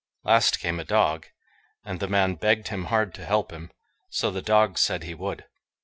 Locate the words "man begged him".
2.07-2.85